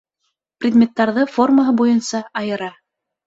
[0.63, 2.73] Предметтарҙы формаһы буйынса айыра.